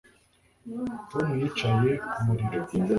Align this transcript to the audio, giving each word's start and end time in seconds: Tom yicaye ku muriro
Tom 1.11 1.27
yicaye 1.41 1.91
ku 2.11 2.19
muriro 2.25 2.59